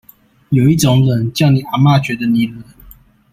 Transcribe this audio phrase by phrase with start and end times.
[0.49, 2.63] 有一種冷，叫你阿嘛覺得你冷